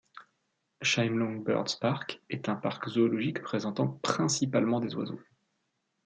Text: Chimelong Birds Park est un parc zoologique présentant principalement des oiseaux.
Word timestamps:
Chimelong 0.81 1.43
Birds 1.45 1.75
Park 1.79 2.23
est 2.31 2.49
un 2.49 2.55
parc 2.55 2.89
zoologique 2.89 3.43
présentant 3.43 3.87
principalement 4.01 4.79
des 4.79 4.95
oiseaux. 4.95 5.21